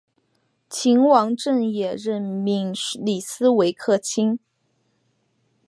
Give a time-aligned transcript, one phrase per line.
[0.67, 4.39] 秦王政也任命李斯为客卿。